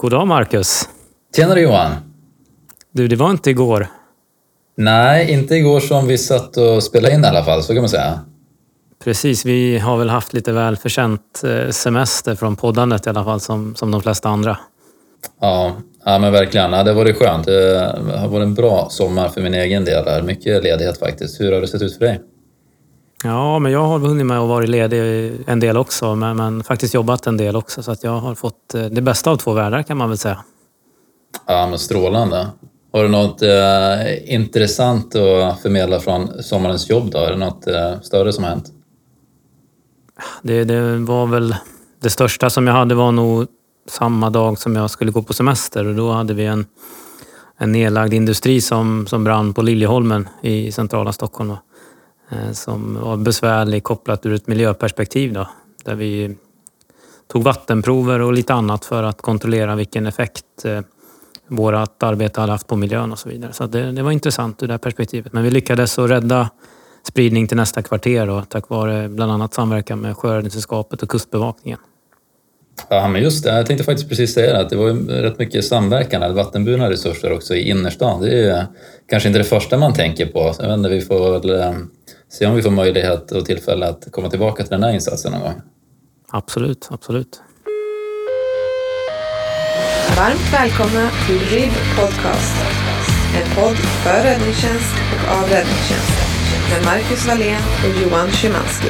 God 0.00 0.10
dag 0.10 0.26
Marcus! 0.26 0.88
Tjenare 1.36 1.60
Johan! 1.60 1.92
Du, 2.92 3.08
det 3.08 3.16
var 3.16 3.30
inte 3.30 3.50
igår. 3.50 3.86
Nej, 4.76 5.32
inte 5.32 5.54
igår 5.54 5.80
som 5.80 6.06
vi 6.06 6.18
satt 6.18 6.56
och 6.56 6.82
spelade 6.82 7.14
in 7.14 7.24
i 7.24 7.26
alla 7.26 7.44
fall, 7.44 7.62
så 7.62 7.72
kan 7.72 7.82
man 7.82 7.88
säga. 7.88 8.20
Precis, 9.04 9.44
vi 9.44 9.78
har 9.78 9.96
väl 9.96 10.08
haft 10.08 10.32
lite 10.32 10.52
välförtjänt 10.52 11.42
eh, 11.44 11.70
semester 11.70 12.34
från 12.34 12.56
poddandet 12.56 13.06
i 13.06 13.10
alla 13.10 13.24
fall, 13.24 13.40
som, 13.40 13.74
som 13.74 13.90
de 13.90 14.02
flesta 14.02 14.28
andra. 14.28 14.58
Ja, 15.40 15.76
ja 16.04 16.18
men 16.18 16.32
verkligen. 16.32 16.72
Ja, 16.72 16.82
det 16.82 16.90
har 16.90 16.96
varit 16.96 17.16
skönt. 17.16 17.46
Det 17.46 17.94
har 18.16 18.28
varit 18.28 18.46
en 18.46 18.54
bra 18.54 18.88
sommar 18.90 19.28
för 19.28 19.40
min 19.40 19.54
egen 19.54 19.84
del. 19.84 20.24
Mycket 20.24 20.62
ledighet 20.62 20.98
faktiskt. 20.98 21.40
Hur 21.40 21.52
har 21.52 21.60
det 21.60 21.68
sett 21.68 21.82
ut 21.82 21.98
för 21.98 22.04
dig? 22.04 22.20
Ja, 23.24 23.58
men 23.58 23.72
jag 23.72 23.84
har 23.84 23.98
hunnit 23.98 24.26
med 24.26 24.38
att 24.38 24.48
vara 24.48 24.66
ledig 24.66 25.32
en 25.46 25.60
del 25.60 25.76
också, 25.76 26.14
men, 26.14 26.36
men 26.36 26.64
faktiskt 26.64 26.94
jobbat 26.94 27.26
en 27.26 27.36
del 27.36 27.56
också. 27.56 27.82
Så 27.82 27.92
att 27.92 28.04
jag 28.04 28.18
har 28.18 28.34
fått 28.34 28.74
eh, 28.74 28.84
det 28.84 29.02
bästa 29.02 29.30
av 29.30 29.36
två 29.36 29.52
världar 29.52 29.82
kan 29.82 29.96
man 29.96 30.08
väl 30.08 30.18
säga. 30.18 30.44
Ja, 31.46 31.66
men 31.66 31.78
strålande. 31.78 32.46
Har 32.92 33.02
du 33.02 33.08
något 33.08 33.42
eh, 33.42 34.34
intressant 34.34 35.16
att 35.16 35.62
förmedla 35.62 36.00
från 36.00 36.42
sommarens 36.42 36.90
jobb 36.90 37.10
då? 37.10 37.18
Är 37.18 37.30
det 37.30 37.36
något 37.36 37.66
eh, 37.66 38.00
större 38.00 38.32
som 38.32 38.44
har 38.44 38.50
hänt? 38.50 38.72
Det, 40.42 40.64
det, 40.64 40.96
var 40.96 41.26
väl 41.26 41.54
det 42.02 42.10
största 42.10 42.50
som 42.50 42.66
jag 42.66 42.74
hade 42.74 42.94
var 42.94 43.12
nog 43.12 43.46
samma 43.88 44.30
dag 44.30 44.58
som 44.58 44.76
jag 44.76 44.90
skulle 44.90 45.12
gå 45.12 45.22
på 45.22 45.32
semester 45.32 45.86
och 45.86 45.94
då 45.94 46.12
hade 46.12 46.34
vi 46.34 46.46
en, 46.46 46.66
en 47.58 47.72
nedlagd 47.72 48.14
industri 48.14 48.60
som, 48.60 49.06
som 49.06 49.24
brann 49.24 49.54
på 49.54 49.62
Liljeholmen 49.62 50.28
i 50.42 50.72
centrala 50.72 51.12
Stockholm. 51.12 51.48
Då. 51.48 51.58
Eh, 52.30 52.52
som 52.52 52.94
var 53.00 53.16
besvärlig 53.16 53.84
kopplat 53.84 54.26
ur 54.26 54.34
ett 54.34 54.46
miljöperspektiv. 54.46 55.32
Då, 55.32 55.48
där 55.84 55.94
vi 55.94 56.36
tog 57.32 57.42
vattenprover 57.42 58.20
och 58.20 58.32
lite 58.32 58.54
annat 58.54 58.84
för 58.84 59.02
att 59.02 59.22
kontrollera 59.22 59.74
vilken 59.74 60.06
effekt 60.06 60.44
eh, 60.64 60.80
vårt 61.48 62.02
arbete 62.02 62.40
hade 62.40 62.52
haft 62.52 62.66
på 62.66 62.76
miljön 62.76 63.12
och 63.12 63.18
så 63.18 63.28
vidare. 63.28 63.52
Så 63.52 63.66
det, 63.66 63.92
det, 63.92 64.02
var 64.02 64.10
intressant 64.10 64.62
ur 64.62 64.68
det 64.68 64.78
perspektivet. 64.78 65.32
Men 65.32 65.42
vi 65.42 65.50
lyckades 65.50 65.98
att 65.98 66.10
rädda 66.10 66.50
spridning 67.08 67.46
till 67.46 67.56
nästa 67.56 67.82
kvarter 67.82 68.26
då, 68.26 68.42
tack 68.48 68.68
vare 68.68 69.08
bland 69.08 69.32
annat 69.32 69.54
samverkan 69.54 70.00
med 70.00 70.16
Sjöräddningssällskapet 70.16 71.02
och 71.02 71.08
Kustbevakningen. 71.08 71.78
Ja, 72.88 73.08
men 73.08 73.22
just 73.22 73.44
det. 73.44 73.56
Jag 73.56 73.66
tänkte 73.66 73.84
faktiskt 73.84 74.08
precis 74.08 74.34
säga 74.34 74.52
det, 74.52 74.60
att 74.60 74.70
det 74.70 74.76
var 74.76 74.92
rätt 75.22 75.38
mycket 75.38 75.64
samverkan, 75.64 76.22
eller 76.22 76.34
vattenburna 76.34 76.90
resurser 76.90 77.32
också 77.32 77.54
i 77.54 77.70
innerstan. 77.70 78.20
Det 78.20 78.50
är 78.50 78.66
kanske 79.08 79.28
inte 79.28 79.38
det 79.38 79.44
första 79.44 79.78
man 79.78 79.94
tänker 79.94 80.26
på. 80.26 80.54
Jag 80.58 80.68
vet 80.68 80.78
inte, 80.78 80.88
vi 80.88 81.00
får 81.00 81.40
väl 81.40 81.60
eh, 81.60 81.72
se 82.30 82.46
om 82.46 82.54
vi 82.54 82.62
får 82.62 82.70
möjlighet 82.70 83.32
och 83.32 83.44
tillfälle 83.44 83.86
att 83.86 84.08
komma 84.10 84.30
tillbaka 84.30 84.62
till 84.62 84.70
den 84.70 84.82
här 84.82 84.92
insatsen 84.92 85.32
någon 85.32 85.40
gång. 85.40 85.60
Absolut, 86.28 86.88
absolut. 86.90 87.40
Varmt 90.16 90.52
välkomna 90.52 91.10
till 91.26 91.38
RIB 91.38 91.72
Podcast. 91.96 92.56
En 93.36 93.54
podd 93.56 93.76
för 93.76 94.22
räddningstjänst 94.22 94.94
och 95.12 95.32
av 95.36 95.42
räddningstjänst. 95.42 96.12
Med 96.70 96.84
Marcus 96.84 97.26
Wallén 97.26 97.62
och 97.84 98.02
Johan 98.02 98.30
Szymanski. 98.30 98.88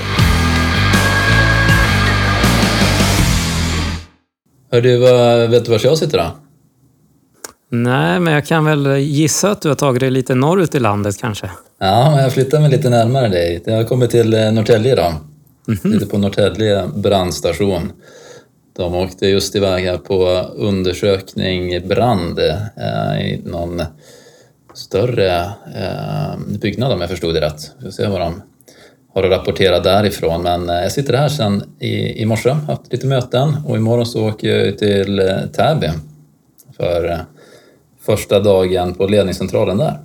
Hör 4.72 4.80
du, 4.80 4.98
vet 5.48 5.64
du 5.64 5.70
var 5.70 5.80
jag 5.84 5.98
sitter 5.98 6.18
då? 6.18 6.49
Nej, 7.72 8.20
men 8.20 8.32
jag 8.32 8.46
kan 8.46 8.64
väl 8.64 8.96
gissa 8.96 9.50
att 9.50 9.62
du 9.62 9.68
har 9.68 9.76
tagit 9.76 10.00
dig 10.00 10.10
lite 10.10 10.34
norrut 10.34 10.74
i 10.74 10.78
landet 10.80 11.18
kanske? 11.18 11.50
Ja, 11.80 12.20
jag 12.22 12.32
flyttar 12.32 12.60
mig 12.60 12.70
lite 12.70 12.90
närmare 12.90 13.28
dig. 13.28 13.62
Jag 13.64 13.76
har 13.76 13.84
kommit 13.84 14.10
till 14.10 14.34
eh, 14.34 14.52
Norrtälje 14.52 14.92
idag. 14.92 15.14
Mm 15.68 15.78
-hmm. 15.78 15.92
Lite 15.92 16.06
på 16.06 16.18
Norrtälje 16.18 16.88
brandstation. 16.94 17.92
De 18.76 18.94
åkte 18.94 19.26
just 19.26 19.56
iväg 19.56 19.84
här 19.84 19.98
på 19.98 20.26
undersökning 20.54 21.88
brand 21.88 22.38
eh, 22.38 23.20
i 23.20 23.42
någon 23.44 23.82
större 24.74 25.40
eh, 25.76 26.38
byggnad 26.60 26.92
om 26.92 27.00
jag 27.00 27.10
förstod 27.10 27.34
det 27.34 27.40
rätt. 27.40 27.70
Vi 27.78 27.84
får 27.84 27.90
se 27.90 28.06
vad 28.06 28.20
de 28.20 28.42
har 29.14 29.22
att 29.22 29.30
rapportera 29.30 29.80
därifrån. 29.80 30.42
Men 30.42 30.70
eh, 30.70 30.76
jag 30.76 30.92
sitter 30.92 31.14
här 31.14 31.28
sen 31.28 31.62
i, 31.78 32.22
i 32.22 32.26
morse, 32.26 32.50
haft 32.50 32.92
lite 32.92 33.06
möten 33.06 33.56
och 33.66 33.76
imorgon 33.76 34.06
så 34.06 34.28
åker 34.28 34.48
jag 34.48 34.78
till 34.78 35.18
eh, 35.18 35.46
Täby 35.52 35.88
för 36.76 37.10
eh, 37.10 37.18
första 38.02 38.40
dagen 38.40 38.94
på 38.94 39.06
ledningscentralen 39.06 39.78
där. 39.78 39.98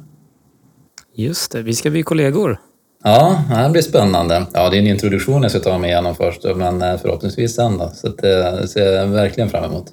Just 1.16 1.52
det, 1.52 1.62
vi 1.62 1.74
ska 1.74 1.90
bli 1.90 2.04
kollegor. 2.04 2.60
Ja, 3.04 3.44
det 3.66 3.72
blir 3.72 3.82
spännande. 3.82 4.46
Ja, 4.54 4.70
det 4.70 4.78
är 4.78 4.80
en 4.80 4.88
introduktion 4.88 5.42
jag 5.42 5.52
ska 5.52 5.60
ta 5.60 5.78
mig 5.78 5.90
igenom 5.90 6.16
först, 6.16 6.44
men 6.56 7.00
förhoppningsvis 7.00 7.56
sen 7.56 7.78
då. 7.78 7.92
Så 7.94 8.08
det 8.08 8.68
ser 8.68 8.92
jag 8.92 9.08
verkligen 9.08 9.50
fram 9.50 9.64
emot. 9.64 9.86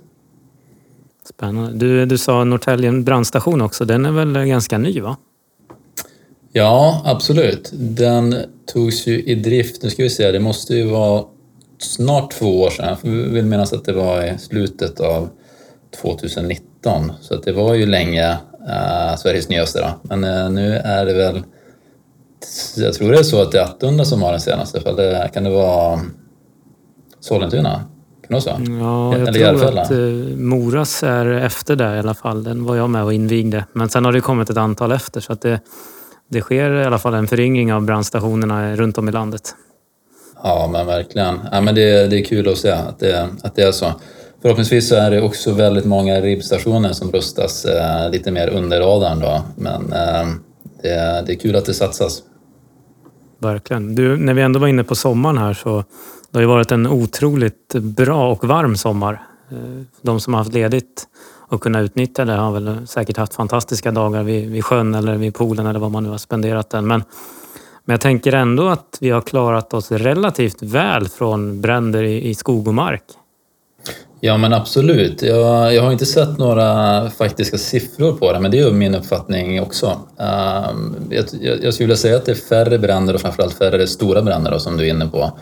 Spännande. 1.25 1.73
Du, 1.73 2.07
du 2.07 2.19
sa 2.19 2.45
Norrtälje 2.45 2.93
brandstation 2.93 3.61
också, 3.61 3.85
den 3.85 4.07
är 4.07 4.11
väl 4.11 4.47
ganska 4.47 4.79
ny 4.79 5.01
va? 5.01 5.17
Ja, 6.53 7.03
absolut. 7.05 7.71
Den 7.73 8.37
togs 8.67 9.07
ju 9.07 9.23
i 9.23 9.35
drift, 9.35 9.83
nu 9.83 9.91
ska 9.91 10.03
vi 10.03 10.11
se, 10.11 10.33
det 10.33 10.41
måste 10.41 10.75
ju 10.75 10.85
vara 10.85 11.25
snart 11.79 12.33
två 12.33 12.61
år 12.63 12.71
sedan. 12.71 12.97
Jag 13.03 13.11
vill 13.11 13.45
minnas 13.45 13.73
att 13.73 13.85
det 13.85 13.93
var 13.93 14.23
i 14.25 14.39
slutet 14.39 15.01
av 15.01 15.29
2019. 16.03 16.72
Så 17.21 17.35
att 17.35 17.43
det 17.43 17.53
var 17.53 17.75
ju 17.75 17.87
länge 17.87 18.39
äh, 18.69 19.17
Sveriges 19.17 19.49
nyaste. 19.49 19.81
Då. 19.81 20.17
Men 20.17 20.25
äh, 20.25 20.51
nu 20.51 20.77
är 20.77 21.07
det 21.07 21.13
väl, 21.13 21.43
jag 22.77 22.95
tror 22.95 23.13
det 23.13 23.19
är 23.19 23.23
så 23.23 23.43
att 23.43 23.53
det 23.53 23.59
är 23.59 23.65
Attunda 23.65 24.05
som 24.05 24.23
har 24.23 24.31
den 24.31 24.41
senaste. 24.41 24.81
För 24.81 24.97
det, 24.97 25.31
kan 25.35 25.45
det 25.45 25.51
vara 25.51 26.01
Sollentuna? 27.21 27.73
Kan 27.73 27.85
det 28.29 28.33
vara 28.35 28.41
så? 28.41 28.51
Ja, 28.81 29.19
jag 29.19 29.29
Eller 29.29 29.59
tror 29.59 29.79
att 29.79 29.91
uh, 29.91 30.37
Moras 30.37 31.03
är 31.03 31.27
efter 31.27 31.77
där 31.77 31.97
i 31.97 31.99
alla 31.99 32.15
fall. 32.15 32.45
Den 32.45 32.65
var 32.65 32.77
jag 32.77 32.91
med 32.91 33.05
och 33.05 33.13
invigde. 33.13 33.65
Men 33.73 33.89
sen 33.89 34.05
har 34.05 34.13
det 34.13 34.21
kommit 34.21 34.51
ett 34.51 34.57
antal 34.57 34.93
efter. 34.93 35.21
Så 35.21 35.33
att 35.33 35.41
det, 35.41 35.61
det 36.29 36.41
sker 36.41 36.71
i 36.71 36.85
alla 36.85 36.99
fall 36.99 37.15
en 37.15 37.27
föryngring 37.27 37.73
av 37.73 37.83
brandstationerna 37.83 38.77
runt 38.77 38.99
om 38.99 39.09
i 39.09 39.13
landet. 39.13 39.55
Ja, 40.43 40.69
men 40.73 40.87
verkligen. 40.87 41.41
Ja, 41.53 41.61
men 41.61 41.75
det, 41.75 42.07
det 42.07 42.19
är 42.19 42.25
kul 42.25 42.49
att 42.49 42.59
se 42.59 42.71
att 42.71 42.99
det, 42.99 43.29
att 43.43 43.55
det 43.55 43.63
är 43.63 43.73
så. 43.73 43.93
Förhoppningsvis 44.43 44.89
så 44.89 44.95
är 44.95 45.11
det 45.11 45.23
också 45.23 45.53
väldigt 45.53 45.85
många 45.85 46.21
ribbstationer 46.21 46.93
som 46.93 47.13
rustas 47.13 47.65
eh, 47.65 48.11
lite 48.11 48.31
mer 48.31 48.49
under 48.49 48.81
radarn 48.81 49.21
då. 49.21 49.43
Men 49.57 49.93
eh, 49.93 50.27
det, 50.83 51.25
det, 51.27 51.33
är 51.33 51.39
kul 51.39 51.57
att 51.57 51.65
det 51.65 51.75
satsas. 51.75 52.23
Verkligen. 53.39 53.95
Du, 53.95 54.17
när 54.17 54.35
vi 54.35 54.43
ändå 54.43 54.61
var 54.61 54.69
inne 54.69 54.85
på 54.85 54.95
sommaren 54.95 55.39
här 55.39 55.55
så 55.55 55.85
det 56.31 56.39
har 56.39 56.41
ju 56.41 56.47
varit 56.47 56.73
en 56.73 56.87
otroligt 56.87 57.75
bra 57.75 58.33
och 58.33 58.45
varm 58.45 58.77
sommar. 58.77 59.23
Eh, 59.51 59.57
de 60.03 60.21
som 60.21 60.35
har 60.35 60.41
haft 60.41 60.53
ledigt 60.53 61.09
och 61.49 61.63
kunnat 61.63 61.85
utnyttja 61.85 62.25
det 62.25 62.33
har 62.33 62.53
väl 62.53 62.87
säkert 62.87 63.17
haft 63.17 63.35
fantastiska 63.35 63.91
dagar 63.91 64.23
vid, 64.23 64.51
vid 64.51 64.65
sjön 64.65 64.95
eller 64.95 65.17
vid 65.17 65.35
poolen 65.35 65.67
eller 65.67 65.81
vad 65.81 65.91
man 65.91 66.03
nu 66.03 66.09
har 66.09 66.19
spenderat 66.19 66.71
den. 66.71 66.87
Men, 66.87 67.05
men 67.85 67.95
jag 67.95 68.01
tänker 68.01 68.33
ändå 68.33 68.69
att 68.69 68.99
vi 69.01 69.11
har 69.11 69.21
klarat 69.21 69.75
oss 69.75 69.93
relativt 69.93 70.63
väl 70.63 71.09
från 71.09 71.61
bränder 71.61 72.03
i, 72.03 72.29
i 72.29 72.35
skog 72.35 72.69
och 72.69 72.75
mark. 72.75 73.03
Ja 74.25 74.37
men 74.37 74.53
absolut. 74.53 75.23
Jag, 75.23 75.75
jag 75.75 75.83
har 75.83 75.93
inte 75.93 76.07
sett 76.07 76.39
några 76.39 77.11
faktiska 77.11 77.59
siffror 77.59 78.13
på 78.13 78.33
det 78.33 78.41
men 78.41 78.51
det 78.51 78.59
är 78.59 78.71
min 78.71 78.95
uppfattning 78.95 79.63
också. 79.63 79.87
Uh, 80.21 80.71
jag, 81.11 81.25
jag, 81.63 81.75
skulle 81.75 81.87
vilja 81.87 81.97
säga 81.97 82.17
att 82.17 82.25
det 82.25 82.33
är 82.33 82.37
färre 82.37 82.79
bränder 82.79 83.15
och 83.15 83.21
framförallt 83.21 83.55
färre 83.55 83.87
stora 83.87 84.23
bränder 84.23 84.51
då, 84.51 84.59
som 84.59 84.77
du 84.77 84.85
är 84.85 84.91
inne 84.91 85.07
på. 85.07 85.33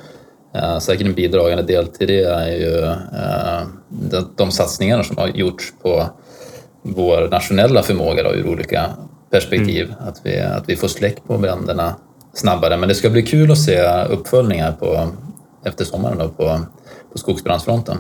Uh, 0.57 0.79
säkert 0.79 1.07
en 1.07 1.15
bidragande 1.15 1.63
del 1.63 1.87
till 1.87 2.07
det 2.07 2.23
är 2.23 2.51
ju 2.51 2.77
uh, 2.77 3.67
de, 3.89 4.31
de 4.37 4.51
satsningar 4.51 5.03
som 5.03 5.19
har 5.19 5.29
gjorts 5.29 5.73
på 5.83 6.07
vår 6.83 7.29
nationella 7.31 7.83
förmåga 7.83 8.23
då, 8.23 8.35
ur 8.35 8.47
olika 8.47 8.87
perspektiv. 9.31 9.85
Mm. 9.85 10.09
Att, 10.09 10.21
vi, 10.23 10.41
att 10.41 10.69
vi 10.69 10.77
får 10.77 10.89
släck 10.89 11.25
på 11.27 11.39
bränderna 11.39 11.95
snabbare. 12.35 12.77
Men 12.77 12.89
det 12.89 12.95
ska 12.95 13.11
bli 13.11 13.23
kul 13.23 13.51
att 13.51 13.59
se 13.59 14.05
uppföljningar 14.11 14.73
på, 14.73 15.09
efter 15.65 15.85
sommaren 15.85 16.19
då, 16.19 16.29
på, 16.29 16.61
på 17.13 17.19
skogsbrandsfronten. 17.19 17.97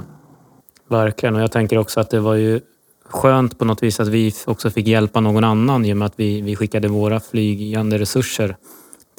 Verkligen, 0.90 1.34
och 1.34 1.42
jag 1.42 1.52
tänker 1.52 1.78
också 1.78 2.00
att 2.00 2.10
det 2.10 2.20
var 2.20 2.34
ju 2.34 2.60
skönt 3.08 3.58
på 3.58 3.64
något 3.64 3.82
vis 3.82 4.00
att 4.00 4.08
vi 4.08 4.32
också 4.46 4.70
fick 4.70 4.86
hjälpa 4.86 5.20
någon 5.20 5.44
annan 5.44 5.84
i 5.84 5.92
och 5.92 5.96
med 5.96 6.06
att 6.06 6.12
vi, 6.16 6.40
vi 6.40 6.56
skickade 6.56 6.88
våra 6.88 7.20
flygande 7.20 7.98
resurser 7.98 8.56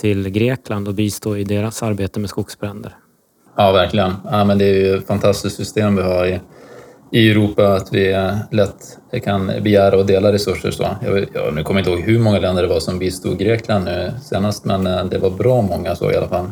till 0.02 0.30
Grekland 0.30 0.88
och 0.88 0.94
bistå 0.94 1.38
i 1.38 1.44
deras 1.44 1.84
arbete 1.84 2.20
med 2.20 2.30
skogsbränder. 2.30 2.96
Ja, 3.58 3.72
verkligen. 3.72 4.14
Ja, 4.32 4.46
men 4.46 4.58
det 4.58 4.66
är 4.66 4.74
ju 4.74 4.96
ett 4.98 5.08
fantastiskt 5.08 5.56
system 5.56 5.96
vi 5.96 6.02
har 6.02 6.26
i, 6.26 6.40
i 7.12 7.32
Europa, 7.32 7.74
att 7.74 7.94
vi 7.94 8.16
lätt 8.52 8.98
kan 9.24 9.48
begära 9.48 9.98
och 9.98 10.06
dela 10.06 10.34
resurser. 10.34 10.72
Så. 10.72 10.88
Jag, 11.06 11.26
jag 11.34 11.54
nu 11.54 11.64
kommer 11.64 11.80
inte 11.80 11.92
ihåg 11.92 12.02
hur 12.02 12.20
många 12.20 12.40
länder 12.40 12.62
det 12.62 12.70
var 12.70 12.80
som 12.80 13.00
bistod 13.00 13.40
Grekland 13.40 13.86
nu 13.86 14.12
senast, 14.24 14.66
men 14.66 14.88
eh, 14.88 15.06
det 15.06 15.18
var 15.18 15.30
bra 15.30 15.62
många 15.62 15.96
så 15.96 16.12
i 16.12 16.16
alla 16.16 16.28
fall. 16.28 16.52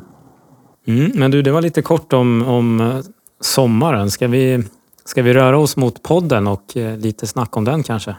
Mm, 0.88 1.12
men 1.16 1.32
du, 1.32 1.42
det 1.42 1.52
var 1.52 1.62
lite 1.62 1.82
kort 1.82 2.14
om, 2.14 2.48
om 2.48 2.82
eh, 2.82 2.98
sommaren. 3.42 4.12
Ska 4.12 4.28
vi 4.28 4.64
Ska 5.10 5.22
vi 5.22 5.34
röra 5.34 5.58
oss 5.58 5.78
mot 5.78 6.04
podden 6.04 6.48
och 6.48 6.78
eh, 6.78 6.98
lite 6.98 7.28
snack 7.28 7.58
om 7.58 7.66
den 7.66 7.84
kanske? 7.84 8.16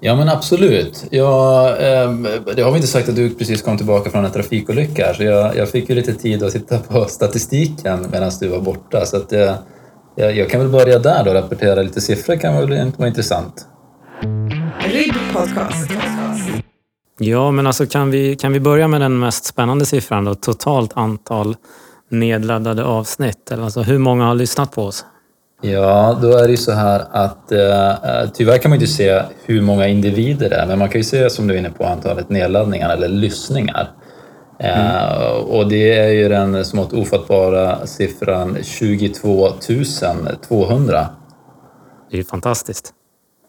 Ja 0.00 0.16
men 0.16 0.28
absolut. 0.28 1.04
Jag, 1.10 1.68
eh, 1.68 2.12
det 2.56 2.62
har 2.62 2.70
vi 2.70 2.76
inte 2.76 2.88
sagt 2.88 3.08
att 3.08 3.16
du 3.16 3.34
precis 3.34 3.62
kom 3.62 3.76
tillbaka 3.76 4.10
från 4.10 4.24
en 4.24 4.32
trafikolycka 4.32 5.14
så 5.14 5.22
jag, 5.22 5.56
jag 5.56 5.68
fick 5.68 5.88
ju 5.88 5.94
lite 5.94 6.14
tid 6.14 6.42
att 6.42 6.52
titta 6.52 6.78
på 6.78 7.04
statistiken 7.08 8.06
medan 8.12 8.30
du 8.40 8.48
var 8.48 8.60
borta. 8.60 9.06
Så 9.06 9.16
att, 9.16 9.32
jag, 10.14 10.36
jag 10.36 10.50
kan 10.50 10.60
väl 10.60 10.68
börja 10.68 10.98
där 10.98 11.24
då, 11.24 11.34
rapportera 11.34 11.82
lite 11.82 12.00
siffror 12.00 12.36
kan 12.36 12.54
väl 12.54 12.72
inte 12.72 12.98
vara 12.98 13.08
intressant. 13.08 13.66
RIB 14.86 15.14
Podcast. 15.32 15.90
Ja, 17.18 17.50
men 17.50 17.66
alltså 17.66 17.86
kan 17.86 18.10
vi, 18.10 18.36
kan 18.36 18.52
vi 18.52 18.60
börja 18.60 18.88
med 18.88 19.00
den 19.00 19.18
mest 19.18 19.44
spännande 19.44 19.86
siffran 19.86 20.24
då? 20.24 20.34
Totalt 20.34 20.96
antal 20.96 21.56
nedladdade 22.10 22.84
avsnitt. 22.84 23.50
Eller 23.50 23.62
Alltså 23.64 23.82
hur 23.82 23.98
många 23.98 24.26
har 24.26 24.34
lyssnat 24.34 24.72
på 24.72 24.82
oss? 24.82 25.04
Ja, 25.60 26.18
då 26.22 26.36
är 26.36 26.42
det 26.42 26.50
ju 26.50 26.56
så 26.56 26.72
här 26.72 27.02
att 27.10 27.52
eh, 27.52 28.30
tyvärr 28.34 28.58
kan 28.58 28.70
man 28.70 28.76
inte 28.76 28.92
se 28.92 29.22
hur 29.44 29.62
många 29.62 29.86
individer 29.88 30.50
det 30.50 30.56
är, 30.56 30.66
men 30.66 30.78
man 30.78 30.88
kan 30.88 31.00
ju 31.00 31.04
se 31.04 31.30
som 31.30 31.46
du 31.46 31.54
är 31.54 31.58
inne 31.58 31.70
på 31.70 31.84
antalet 31.84 32.28
nedladdningar 32.28 32.90
eller 32.90 33.08
lyssningar. 33.08 33.90
Eh, 34.58 35.30
och 35.30 35.68
det 35.68 35.98
är 35.98 36.08
ju 36.08 36.28
den 36.28 36.64
smått 36.64 36.92
ofattbara 36.92 37.86
siffran 37.86 38.58
22 38.62 39.48
200. 40.48 41.06
Det 42.10 42.16
är 42.16 42.18
ju 42.18 42.24
fantastiskt. 42.24 42.92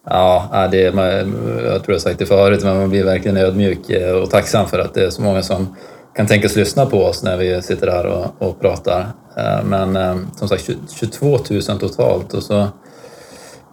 Ja, 0.09 0.67
det, 0.71 0.81
jag 0.81 1.83
tror 1.83 1.93
jag 1.93 2.01
sagt 2.01 2.19
det 2.19 2.25
förut, 2.25 2.63
men 2.63 2.77
man 2.77 2.89
blir 2.89 3.03
verkligen 3.03 3.37
ödmjuk 3.37 3.89
eh, 3.89 4.15
och 4.15 4.29
tacksam 4.29 4.67
för 4.67 4.79
att 4.79 4.93
det 4.93 5.05
är 5.05 5.09
så 5.09 5.21
många 5.21 5.41
som 5.41 5.75
kan 6.15 6.27
tänkas 6.27 6.55
lyssna 6.55 6.85
på 6.85 7.03
oss 7.03 7.23
när 7.23 7.37
vi 7.37 7.61
sitter 7.61 7.87
här 7.87 8.05
och, 8.05 8.47
och 8.47 8.61
pratar. 8.61 9.07
Eh, 9.39 9.63
men 9.63 9.95
eh, 9.95 10.17
som 10.35 10.47
sagt 10.47 10.69
22 10.89 11.39
000 11.49 11.61
totalt 11.61 12.33
och 12.33 12.43
så 12.43 12.59
eh, 12.59 12.69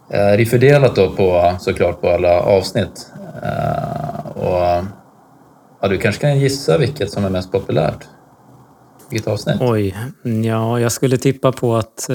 är 0.09 0.37
det 0.37 0.45
fördelat 0.45 0.95
då 0.95 1.09
på, 1.09 1.55
såklart 1.59 2.01
på 2.01 2.09
alla 2.09 2.39
avsnitt. 2.39 3.11
Och 4.33 4.83
ja, 5.81 5.87
du 5.89 5.97
kanske 5.97 6.21
kan 6.21 6.39
gissa 6.39 6.77
vilket 6.77 7.11
som 7.11 7.25
är 7.25 7.29
mest 7.29 7.51
populärt? 7.51 8.07
Vilket 9.09 9.27
avsnitt? 9.27 9.57
Oj, 9.59 9.95
ja, 10.43 10.79
jag 10.79 10.91
skulle 10.91 11.17
tippa 11.17 11.51
på 11.51 11.75
att 11.75 12.07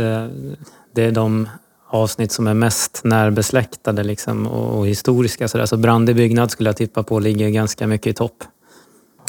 det 0.94 1.04
är 1.04 1.10
de 1.10 1.48
avsnitt 1.90 2.32
som 2.32 2.46
är 2.46 2.54
mest 2.54 3.00
närbesläktade 3.04 4.02
liksom, 4.02 4.46
och, 4.46 4.78
och 4.78 4.86
historiska. 4.86 5.48
Så, 5.48 5.58
där. 5.58 5.66
så 5.66 5.76
brand 5.76 6.10
i 6.10 6.14
byggnad 6.14 6.50
skulle 6.50 6.68
jag 6.68 6.76
tippa 6.76 7.02
på 7.02 7.18
ligger 7.18 7.48
ganska 7.48 7.86
mycket 7.86 8.06
i 8.06 8.12
topp. 8.12 8.44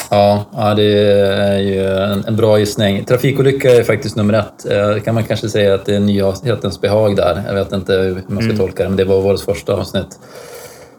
Ja, 0.10 0.46
ja 0.52 0.74
det 0.74 0.84
är 1.32 1.60
ju 1.60 1.88
en, 1.88 2.26
en 2.28 2.36
bra 2.36 2.60
gissning. 2.60 3.06
Trafikolycka 3.06 3.72
är 3.72 3.84
faktiskt 3.84 4.16
nummer 4.16 4.34
ett. 4.34 4.72
Eh, 4.72 5.04
kan 5.04 5.16
man 5.16 5.24
kanske 5.24 5.50
säga 5.50 5.76
att 5.76 5.86
det 5.86 5.96
är 5.96 6.00
nyhetens 6.00 6.82
behag 6.82 7.16
där. 7.16 7.44
Jag 7.48 7.54
vet 7.54 7.72
inte 7.72 7.94
hur 7.94 8.24
man 8.28 8.44
ska 8.44 8.58
tolka 8.58 8.84
det, 8.84 8.90
men 8.90 8.98
det 8.98 9.06
var 9.06 9.22
vårt 9.22 9.40
första 9.40 9.74
avsnitt. 9.74 10.20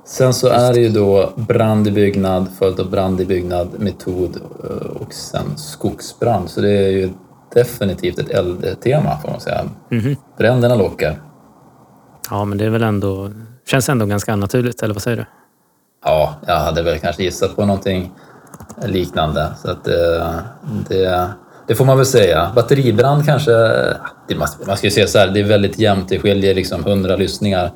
Sen 0.06 0.34
så 0.34 0.48
är 0.48 0.72
det 0.72 0.80
ju 0.80 0.88
då 0.88 1.32
brand 1.36 1.88
i 1.88 1.90
byggnad, 1.90 2.46
följt 2.58 2.80
av 2.80 2.90
brand 2.90 3.20
i 3.20 3.24
byggnad, 3.24 3.68
metod 3.78 4.36
eh, 4.64 4.86
och 4.86 5.12
sen 5.12 5.56
skogsbrand. 5.56 6.50
Så 6.50 6.60
det 6.60 6.70
är 6.70 6.90
ju 6.90 7.10
definitivt 7.54 8.18
ett 8.18 8.30
eldtema 8.30 9.18
får 9.22 9.30
man 9.30 9.40
säga. 9.40 9.64
Bränderna 10.38 10.74
lockar. 10.74 11.20
Ja, 12.30 12.44
men 12.44 12.58
det 12.58 12.64
är 12.64 12.70
väl 12.70 12.82
ändå, 12.82 13.30
känns 13.66 13.88
ändå 13.88 14.06
ganska 14.06 14.36
naturligt, 14.36 14.82
eller 14.82 14.94
vad 14.94 15.02
säger 15.02 15.16
du? 15.16 15.24
Ja, 16.04 16.34
jag 16.46 16.58
hade 16.58 16.82
väl 16.82 16.98
kanske 16.98 17.22
gissat 17.22 17.56
på 17.56 17.64
någonting 17.66 18.12
liknande. 18.86 19.48
Så 19.62 19.70
att 19.70 19.88
eh, 19.88 20.36
det, 20.88 21.28
det 21.66 21.74
får 21.74 21.84
man 21.84 21.96
väl 21.96 22.06
säga. 22.06 22.52
Batteribrand 22.54 23.26
kanske... 23.26 23.52
Det, 24.28 24.34
man, 24.66 24.76
ska 24.76 24.86
ju 24.86 24.90
säga 24.90 25.06
så 25.06 25.18
här, 25.18 25.26
det 25.26 25.40
är 25.40 25.44
väldigt 25.44 25.78
jämnt. 25.78 26.08
Det 26.08 26.18
skiljer 26.18 26.54
liksom 26.54 26.80
100 26.86 27.16
lyssningar. 27.16 27.70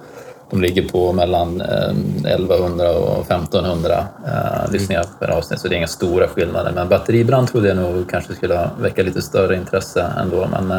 De 0.51 0.63
ligger 0.63 0.89
på 0.89 1.13
mellan 1.13 1.61
eh, 1.61 2.35
1100 2.35 2.91
och 2.91 3.21
1500 3.21 4.07
eh, 4.27 4.73
lyssningar 4.73 5.05
per 5.19 5.29
avsnitt, 5.29 5.61
så 5.61 5.69
det 5.69 5.75
är 5.75 5.77
inga 5.77 5.87
stora 5.87 6.29
skillnader. 6.29 6.73
Men 6.75 6.89
batteribrand 6.89 7.49
trodde 7.49 7.69
jag 7.69 7.77
nog 7.77 8.11
kanske 8.11 8.35
skulle 8.35 8.71
väcka 8.81 9.03
lite 9.03 9.23
större 9.23 9.57
intresse 9.57 10.13
ändå. 10.21 10.49
Men 10.51 10.71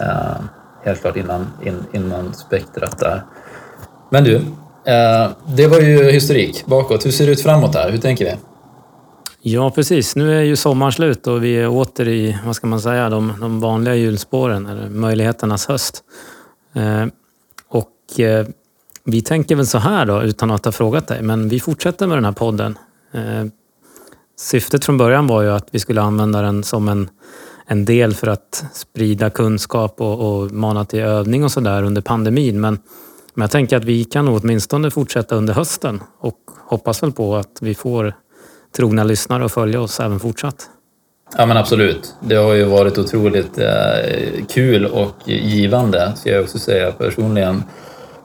eh, 0.00 0.36
helt 0.84 1.00
klart 1.00 1.16
innan, 1.16 1.46
in, 1.64 1.84
innan 1.92 2.34
spektrat 2.34 2.98
där. 2.98 3.22
Men 4.10 4.24
du, 4.24 4.36
eh, 4.84 5.30
det 5.46 5.66
var 5.66 5.80
ju 5.80 6.10
historik 6.10 6.66
bakåt. 6.66 7.06
Hur 7.06 7.10
ser 7.10 7.26
det 7.26 7.32
ut 7.32 7.42
framåt 7.42 7.74
här? 7.74 7.90
Hur 7.90 7.98
tänker 7.98 8.24
vi? 8.24 8.34
Ja, 9.40 9.70
precis. 9.70 10.16
Nu 10.16 10.38
är 10.38 10.42
ju 10.42 10.56
sommaren 10.56 10.92
slut 10.92 11.26
och 11.26 11.44
vi 11.44 11.56
är 11.56 11.68
åter 11.68 12.08
i, 12.08 12.38
vad 12.44 12.56
ska 12.56 12.66
man 12.66 12.80
säga, 12.80 13.08
de, 13.08 13.32
de 13.40 13.60
vanliga 13.60 13.94
hjulspåren, 13.94 14.66
eller 14.66 14.88
möjligheternas 14.88 15.66
höst. 15.66 16.04
Eh, 16.72 17.06
och 17.68 18.20
eh, 18.20 18.46
vi 19.04 19.22
tänker 19.22 19.56
väl 19.56 19.66
så 19.66 19.78
här 19.78 20.06
då, 20.06 20.22
utan 20.22 20.50
att 20.50 20.64
ha 20.64 20.72
frågat 20.72 21.06
dig, 21.06 21.22
men 21.22 21.48
vi 21.48 21.60
fortsätter 21.60 22.06
med 22.06 22.16
den 22.16 22.24
här 22.24 22.32
podden. 22.32 22.78
Eh, 23.12 23.44
syftet 24.36 24.84
från 24.84 24.98
början 24.98 25.26
var 25.26 25.42
ju 25.42 25.50
att 25.50 25.68
vi 25.70 25.78
skulle 25.78 26.02
använda 26.02 26.42
den 26.42 26.64
som 26.64 26.88
en, 26.88 27.08
en 27.66 27.84
del 27.84 28.14
för 28.14 28.26
att 28.26 28.64
sprida 28.72 29.30
kunskap 29.30 30.00
och, 30.00 30.42
och 30.42 30.52
mana 30.52 30.84
till 30.84 31.00
övning 31.00 31.44
och 31.44 31.52
sådär 31.52 31.82
under 31.82 32.02
pandemin. 32.02 32.60
Men, 32.60 32.78
men 33.34 33.42
jag 33.42 33.50
tänker 33.50 33.76
att 33.76 33.84
vi 33.84 34.04
kan 34.04 34.24
nog 34.24 34.40
åtminstone 34.42 34.90
fortsätta 34.90 35.36
under 35.36 35.54
hösten 35.54 36.00
och 36.18 36.38
hoppas 36.66 37.02
väl 37.02 37.12
på 37.12 37.36
att 37.36 37.58
vi 37.60 37.74
får 37.74 38.14
trogna 38.76 39.04
lyssnare 39.04 39.44
att 39.44 39.52
följa 39.52 39.80
oss 39.80 40.00
även 40.00 40.20
fortsatt. 40.20 40.56
Ja 41.36 41.46
men 41.46 41.56
absolut. 41.56 42.14
Det 42.20 42.34
har 42.34 42.52
ju 42.54 42.64
varit 42.64 42.98
otroligt 42.98 43.58
eh, 43.58 43.66
kul 44.48 44.86
och 44.86 45.14
givande, 45.24 46.12
ska 46.16 46.30
jag 46.30 46.42
också 46.42 46.58
säga 46.58 46.92
personligen. 46.92 47.62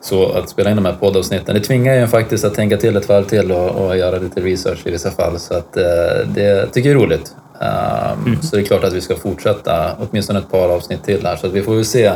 Så 0.02 0.32
att 0.32 0.50
spela 0.50 0.70
in 0.70 0.76
de 0.76 0.86
här 0.86 0.94
poddavsnitten. 0.94 1.56
Det 1.56 1.62
tvingar 1.62 1.94
ju 1.94 2.00
en 2.00 2.08
faktiskt 2.08 2.46
att 2.46 2.54
tänka 2.54 2.78
till 2.78 2.98
ett 2.98 3.10
varv 3.10 3.24
till 3.24 3.52
och, 3.52 3.70
och 3.70 3.98
göra 3.98 4.18
lite 4.18 4.42
research 4.42 4.88
i 4.88 4.92
vissa 4.92 5.12
fall. 5.12 5.40
Så 5.40 5.54
att 5.54 5.78
eh, 5.78 5.84
det 6.28 6.68
tycker 6.72 6.90
jag 6.90 7.02
är 7.02 7.06
roligt. 7.06 7.36
Um, 7.54 8.42
Så 8.42 8.56
det 8.56 8.62
är 8.62 8.66
klart 8.66 8.84
att 8.84 8.94
vi 8.94 9.02
ska 9.02 9.16
fortsätta 9.16 9.92
åtminstone 10.00 10.40
ett 10.40 10.52
par 10.52 10.70
avsnitt 10.70 11.04
till 11.04 11.26
här. 11.26 11.36
Så 11.36 11.48
att 11.48 11.54
vi 11.54 11.62
får 11.62 11.76
väl 11.76 11.86
se. 11.86 12.12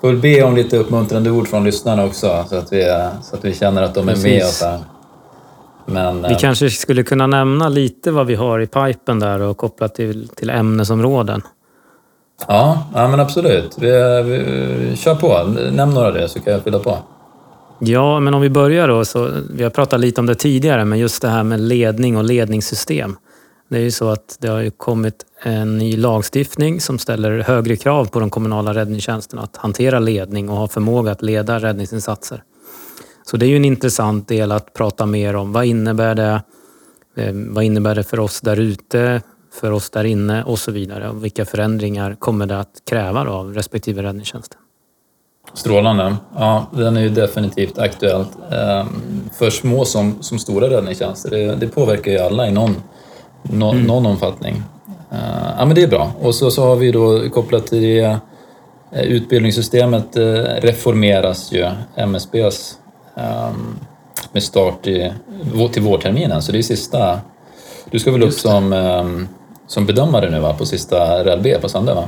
Får 0.00 0.08
väl 0.08 0.16
be 0.16 0.42
om 0.42 0.56
lite 0.56 0.76
uppmuntrande 0.76 1.30
ord 1.30 1.48
från 1.48 1.64
lyssnarna 1.64 2.04
också. 2.04 2.44
Så 2.48 2.56
att 2.56 2.72
vi, 2.72 2.84
så 3.22 3.36
att 3.36 3.44
vi 3.44 3.54
känner 3.54 3.82
att 3.82 3.94
de 3.94 4.00
är 4.00 4.04
med 4.04 4.14
Precis. 4.14 4.44
oss 4.44 4.62
här. 4.62 4.78
Men, 5.88 6.22
Vi 6.22 6.32
eh, 6.32 6.38
kanske 6.38 6.70
skulle 6.70 7.02
kunna 7.02 7.26
nämna 7.26 7.68
lite 7.68 8.10
vad 8.10 8.26
vi 8.26 8.34
har 8.34 8.60
i 8.60 8.66
pipen 8.66 9.18
där 9.18 9.40
och 9.40 9.56
kopplat 9.56 9.94
till, 9.94 10.28
till 10.28 10.50
ämnesområden. 10.50 11.42
ja, 12.48 12.86
ja, 12.94 13.08
men 13.08 13.20
absolut. 13.20 13.76
Vi, 13.78 13.90
vi, 14.22 14.96
kör 14.96 15.14
på. 15.14 15.44
Nämn 15.72 15.94
några 15.94 16.08
av 16.08 16.14
det 16.14 16.28
så 16.28 16.40
kan 16.40 16.52
jag 16.52 16.62
fylla 16.62 16.78
på. 16.78 16.98
Ja, 17.78 18.20
men 18.20 18.34
om 18.34 18.40
vi 18.40 18.50
börjar 18.50 18.88
då. 18.88 19.04
Så, 19.04 19.30
vi 19.50 19.62
har 19.62 19.70
pratat 19.70 20.00
lite 20.00 20.20
om 20.20 20.26
det 20.26 20.34
tidigare, 20.34 20.84
men 20.84 20.98
just 20.98 21.22
det 21.22 21.28
här 21.28 21.42
med 21.42 21.60
ledning 21.60 22.16
och 22.16 22.24
ledningssystem. 22.24 23.16
Det 23.70 23.76
är 23.76 23.82
ju 23.82 23.90
så 23.90 24.08
att 24.08 24.36
det 24.40 24.48
har 24.48 24.70
kommit 24.70 25.14
en 25.42 25.78
ny 25.78 25.96
lagstiftning 25.96 26.80
som 26.80 26.98
ställer 26.98 27.38
högre 27.38 27.76
krav 27.76 28.04
på 28.04 28.20
de 28.20 28.30
kommunala 28.30 28.74
räddningstjänsterna 28.74 29.42
att 29.42 29.56
hantera 29.56 29.98
ledning 29.98 30.48
och 30.48 30.56
ha 30.56 30.68
förmåga 30.68 31.12
att 31.12 31.22
leda 31.22 31.58
räddningsinsatser. 31.58 32.42
Så 33.30 33.36
det 33.36 33.46
är 33.46 33.48
ju 33.48 33.56
en 33.56 33.64
intressant 33.64 34.28
del 34.28 34.52
att 34.52 34.74
prata 34.74 35.06
mer 35.06 35.36
om. 35.36 35.52
Vad 35.52 35.64
innebär 35.64 36.14
det? 36.14 36.42
Eh, 37.16 37.32
Vad 37.34 37.64
innebär 37.64 37.94
det 37.94 38.02
för 38.04 38.20
oss 38.20 38.40
där 38.40 38.56
ute, 38.60 39.22
för 39.60 39.70
oss 39.72 39.90
där 39.90 40.04
inne 40.04 40.44
och 40.44 40.58
så 40.58 40.72
vidare? 40.72 41.08
Och 41.08 41.24
vilka 41.24 41.44
förändringar 41.44 42.14
kommer 42.14 42.46
det 42.46 42.58
att 42.60 42.82
kräva 42.90 43.28
av 43.30 43.54
respektive 43.54 44.02
räddningstjänst? 44.02 44.58
Strålande. 45.54 46.16
Ja, 46.36 46.66
den 46.72 46.96
är 46.96 47.00
ju 47.00 47.08
definitivt 47.08 47.78
aktuellt. 47.78 48.28
Ehm, 48.52 48.88
För 49.38 49.50
små 49.50 49.84
som, 49.84 50.22
som 50.22 50.38
stora 50.38 50.70
räddningstjänster. 50.70 51.30
Det, 51.30 51.54
det 51.56 51.68
påverkar 51.68 52.10
ju 52.12 52.18
alla 52.18 52.48
i 52.48 52.50
någon, 52.52 52.76
nå, 53.42 53.72
någon 53.72 54.06
omfattning. 54.06 54.62
Eh, 55.12 55.18
Ja, 55.58 55.64
men 55.64 55.74
det 55.74 55.82
är 55.82 55.88
bra. 55.88 56.12
Och 56.20 56.34
så, 56.34 56.50
så 56.50 56.62
har 56.62 56.76
vi 56.76 56.92
då 56.92 57.30
kopplat 57.30 57.66
till 57.66 57.82
det 57.82 58.18
eh, 58.92 59.02
utbildningssystemet 59.02 60.16
eh, 60.16 60.22
reformeras 60.62 61.52
ju, 61.52 61.66
MSBs, 61.96 62.78
ehm, 62.78 62.87
med 64.32 64.42
start 64.42 64.86
i, 64.86 65.12
till 65.72 65.82
vårterminen. 65.82 66.42
Så 66.42 66.52
det 66.52 66.58
är 66.58 66.62
sista... 66.62 67.20
Du 67.90 67.98
ska 67.98 68.12
väl 68.12 68.22
upp 68.22 68.32
som, 68.32 68.72
ehm, 68.72 69.28
som 69.66 69.86
bedömare 69.86 70.30
nu 70.30 70.40
va? 70.40 70.54
på 70.54 70.66
sista 70.66 71.24
RLB 71.24 71.60
på 71.60 71.68
söndag? 71.68 71.94
Va? 71.94 72.04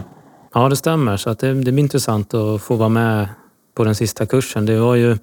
Ja, 0.54 0.68
det 0.68 0.76
stämmer. 0.76 1.16
Så 1.16 1.30
att 1.30 1.38
det, 1.38 1.54
det 1.54 1.72
blir 1.72 1.78
intressant 1.78 2.34
att 2.34 2.62
få 2.62 2.74
vara 2.74 2.88
med 2.88 3.28
på 3.74 3.84
den 3.84 3.94
sista 3.94 4.26
kursen. 4.26 4.66
Det 4.66 4.80
var 4.80 4.94
ju, 4.94 5.18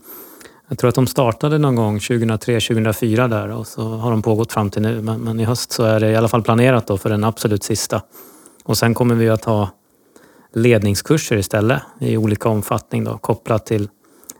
jag 0.69 0.77
tror 0.77 0.89
att 0.89 0.95
de 0.95 1.07
startade 1.07 1.57
någon 1.57 1.75
gång 1.75 1.97
2003-2004 1.97 3.27
där 3.27 3.51
och 3.51 3.67
så 3.67 3.81
har 3.81 4.11
de 4.11 4.21
pågått 4.21 4.53
fram 4.53 4.69
till 4.69 4.81
nu. 4.81 5.01
Men, 5.01 5.19
men 5.19 5.39
i 5.39 5.43
höst 5.43 5.71
så 5.71 5.83
är 5.83 5.99
det 5.99 6.11
i 6.11 6.15
alla 6.15 6.27
fall 6.27 6.43
planerat 6.43 6.87
då 6.87 6.97
för 6.97 7.09
den 7.09 7.23
absolut 7.23 7.63
sista. 7.63 8.01
Och 8.63 8.77
sen 8.77 8.93
kommer 8.93 9.15
vi 9.15 9.29
att 9.29 9.45
ha 9.45 9.69
ledningskurser 10.53 11.37
istället 11.37 11.81
i 11.99 12.17
olika 12.17 12.49
omfattning 12.49 13.03
då, 13.03 13.17
kopplat 13.17 13.65
till, 13.65 13.89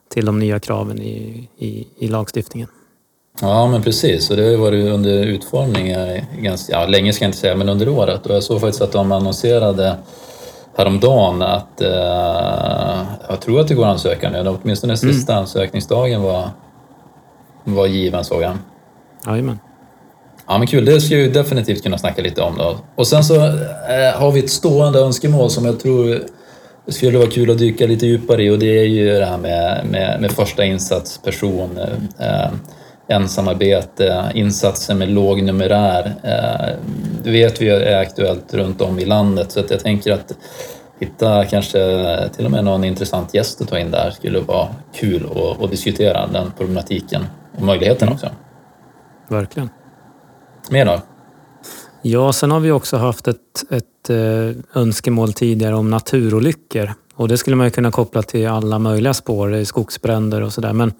till 0.10 0.26
de 0.26 0.40
nya 0.40 0.60
kraven 0.60 1.02
i, 1.02 1.50
i, 1.58 1.88
i 1.98 2.08
lagstiftningen. 2.08 2.70
Ja, 3.42 3.68
men 3.68 3.84
precis. 3.84 4.30
Och 4.30 4.36
det 4.36 4.44
har 4.44 4.50
ju 4.50 4.58
varit 4.58 4.86
under 4.86 5.26
utformning 5.26 5.88
eh, 5.88 6.24
ganska, 6.40 6.74
ja, 6.74 6.86
länge 6.86 7.14
ska 7.14 7.26
jag 7.26 7.30
inte 7.30 7.38
säga, 7.38 7.56
men 7.56 7.70
under 7.70 7.90
året. 7.90 8.26
Och 8.26 8.36
jag 8.36 8.44
såg 8.44 8.62
faktiskt 8.62 8.82
att 8.82 8.92
de 8.92 9.12
annonserade 9.12 9.96
häromdagen 10.78 11.42
att, 11.42 11.82
eh, 11.82 13.02
jag 13.30 13.42
tror 13.42 13.60
att 13.60 13.68
det 13.68 13.74
går 13.74 13.86
att 13.86 13.92
ansöka 13.92 14.30
nu, 14.30 14.58
åtminstone 14.62 14.98
sista 14.98 15.36
ansökningsdagen 15.36 16.22
var, 16.22 16.50
var 17.64 17.88
given 17.88 18.24
såg 18.24 18.42
jag. 18.42 18.58
Jajamän. 19.26 19.60
Ja 20.48 20.58
men 20.58 20.68
kul, 20.68 20.86
det 20.86 21.02
ska 21.02 21.16
vi 21.16 21.28
definitivt 21.28 21.84
kunna 21.84 21.98
snacka 21.98 22.22
lite 22.22 22.42
om 22.42 22.58
då. 22.58 22.78
Och 22.96 23.08
sen 23.08 23.24
så 23.24 23.36
eh, 23.36 24.16
har 24.16 24.32
vi 24.32 24.40
ett 24.40 24.50
stående 24.50 25.00
önskemål 25.00 25.50
som 25.50 25.66
jag 25.66 25.80
tror 25.80 26.22
skulle 26.94 27.17
vara 27.17 27.29
kul 27.29 27.51
att 27.51 27.58
dyka 27.58 27.88
lite 27.88 28.06
djupare 28.06 28.44
i 28.44 28.50
och 28.50 28.60
det 28.60 28.79
är 28.79 28.84
ju 28.84 29.20
det 29.20 29.25
här 29.25 29.38
med, 29.38 29.86
med, 29.86 30.22
med 30.22 30.32
första 30.32 30.65
insatsperson, 30.65 31.77
eh, 32.20 32.51
ensamarbete, 33.08 34.32
insatser 34.34 34.96
med 34.96 35.10
låg 35.10 35.44
numerär. 35.44 36.15
Eh, 36.24 36.75
det 37.24 37.32
vet 37.32 37.62
vi 37.62 37.70
är 37.70 38.01
aktuellt 38.01 38.53
runt 38.53 38.82
om 38.82 39.00
i 39.00 39.06
landet 39.06 39.51
så 39.51 39.60
att 39.60 39.72
jag 39.72 39.79
tänker 39.79 40.13
att 40.13 40.34
hitta 41.00 41.46
kanske 41.46 41.79
till 42.36 42.46
och 42.46 42.51
med 42.51 42.63
någon 42.63 42.84
intressant 42.84 43.34
gäst 43.34 43.62
att 43.62 43.67
ta 43.67 43.79
in 43.79 43.91
där 43.91 44.12
skulle 44.12 44.39
vara 44.39 44.67
kul 44.94 45.25
att, 45.36 45.63
att 45.63 45.72
diskutera 45.72 46.27
den 46.27 46.51
problematiken 46.58 47.25
och 47.58 47.62
möjligheten 47.62 48.10
också. 48.10 48.29
Verkligen. 49.27 49.70
Mer 50.70 50.86
då? 50.86 51.01
Ja, 52.08 52.34
sen 52.34 52.52
har 52.52 52.60
vi 52.60 52.72
också 52.72 52.98
haft 52.98 53.28
ett, 53.28 53.38
ett 53.70 54.10
eh, 54.10 54.82
önskemål 54.82 55.34
tidigare 55.34 55.76
om 55.76 55.90
naturolyckor. 55.90 56.94
Och 57.16 57.28
det 57.28 57.38
skulle 57.38 57.56
man 57.56 57.68
ju 57.68 57.72
kunna 57.72 57.92
koppla 57.92 58.22
till 58.22 58.48
alla 58.48 58.80
möjliga 58.80 59.14
spår, 59.14 59.64
skogsbränder 59.64 60.42
och 60.42 60.54
sådär. 60.54 60.74
Men, 60.74 60.94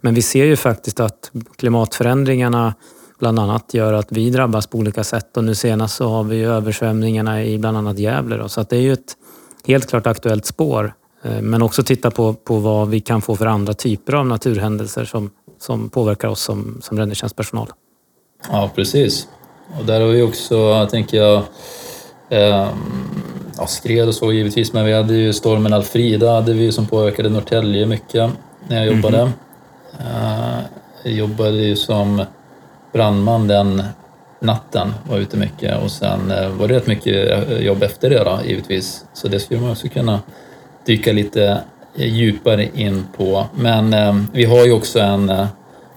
men 0.00 0.14
vi 0.14 0.22
ser 0.22 0.44
ju 0.44 0.56
faktiskt 0.56 1.00
att 1.00 1.30
klimatförändringarna 1.56 2.74
bland 3.18 3.38
annat 3.38 3.74
gör 3.74 3.92
att 3.92 4.12
vi 4.12 4.30
drabbas 4.30 4.66
på 4.66 4.78
olika 4.78 5.04
sätt. 5.04 5.36
Och 5.36 5.44
nu 5.44 5.54
senast 5.54 5.96
så 5.96 6.08
har 6.08 6.24
vi 6.24 6.36
ju 6.36 6.46
översvämningarna 6.46 7.44
i 7.44 7.58
bland 7.58 7.76
annat 7.76 7.98
Gävle. 7.98 8.36
Då. 8.36 8.48
Så 8.48 8.60
att 8.60 8.70
det 8.70 8.76
är 8.76 8.80
ju 8.80 8.92
ett 8.92 9.16
helt 9.66 9.88
klart 9.88 10.06
aktuellt 10.06 10.46
spår. 10.46 10.94
Eh, 11.22 11.42
men 11.42 11.62
också 11.62 11.82
titta 11.82 12.10
på, 12.10 12.34
på 12.34 12.58
vad 12.58 12.88
vi 12.88 13.00
kan 13.00 13.22
få 13.22 13.36
för 13.36 13.46
andra 13.46 13.74
typer 13.74 14.12
av 14.12 14.26
naturhändelser 14.26 15.04
som, 15.04 15.30
som 15.58 15.90
påverkar 15.90 16.28
oss 16.28 16.40
som, 16.40 16.78
som 16.82 16.98
räddningstjänstpersonal. 16.98 17.68
Ja, 18.50 18.70
precis. 18.74 19.28
Och 19.78 19.84
där 19.84 20.00
har 20.00 20.08
vi 20.08 20.22
också, 20.22 20.88
tänker 20.90 21.16
jag, 21.16 21.42
eh, 22.28 22.68
ja, 23.56 23.66
skred 23.66 24.08
och 24.08 24.14
så 24.14 24.32
givetvis, 24.32 24.72
men 24.72 24.84
vi 24.84 24.92
hade 24.92 25.14
ju 25.14 25.32
stormen 25.32 25.72
Alfrida 25.72 26.32
hade 26.32 26.52
vi 26.52 26.72
som 26.72 26.86
påverkade 26.86 27.28
Norrtälje 27.28 27.86
mycket 27.86 28.30
när 28.68 28.76
jag 28.76 28.96
jobbade. 28.96 29.18
Mm 29.18 29.32
-hmm. 29.98 30.58
eh, 30.58 30.64
jag 31.02 31.12
jobbade 31.12 31.56
ju 31.56 31.76
som 31.76 32.24
brandman 32.92 33.48
den 33.48 33.82
natten, 34.42 34.94
var 35.08 35.18
ute 35.18 35.36
mycket 35.36 35.82
och 35.82 35.90
sen 35.90 36.30
eh, 36.30 36.48
var 36.48 36.68
det 36.68 36.74
rätt 36.74 36.86
mycket 36.86 37.30
eh, 37.30 37.58
jobb 37.58 37.82
efter 37.82 38.10
det 38.10 38.24
då, 38.24 38.38
givetvis. 38.46 39.04
Så 39.12 39.28
det 39.28 39.40
skulle 39.40 39.60
man 39.60 39.70
också 39.70 39.88
kunna 39.88 40.20
dyka 40.86 41.12
lite 41.12 41.60
djupare 41.94 42.68
in 42.74 43.06
på. 43.16 43.46
Men 43.54 43.94
eh, 43.94 44.16
vi 44.32 44.44
har 44.44 44.64
ju 44.64 44.72
också 44.72 45.00
en 45.00 45.32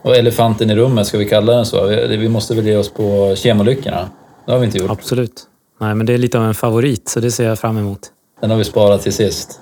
och 0.05 0.15
elefanten 0.15 0.69
i 0.69 0.75
rummet, 0.75 1.07
ska 1.07 1.17
vi 1.17 1.25
kalla 1.25 1.53
den 1.53 1.65
så? 1.65 1.87
Vi 2.07 2.29
måste 2.29 2.55
väl 2.55 2.67
ge 2.67 2.77
oss 2.77 2.89
på 2.89 3.35
kemolyckorna? 3.37 4.09
Det 4.45 4.51
har 4.51 4.59
vi 4.59 4.65
inte 4.65 4.77
gjort. 4.77 4.91
Absolut. 4.91 5.43
Nej, 5.79 5.95
men 5.95 6.05
det 6.05 6.13
är 6.13 6.17
lite 6.17 6.37
av 6.37 6.43
en 6.45 6.53
favorit, 6.53 7.09
så 7.09 7.19
det 7.19 7.31
ser 7.31 7.47
jag 7.47 7.59
fram 7.59 7.77
emot. 7.77 7.99
Den 8.41 8.49
har 8.49 8.57
vi 8.57 8.63
sparat 8.63 9.01
till 9.01 9.13
sist. 9.13 9.59